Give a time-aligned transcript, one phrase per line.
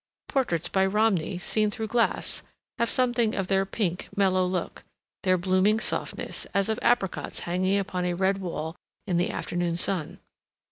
[0.27, 2.41] Portraits by Romney, seen through glass,
[2.79, 4.83] have something of their pink, mellow look,
[5.21, 8.75] their blooming softness, as of apricots hanging upon a red wall
[9.05, 10.17] in the afternoon sun.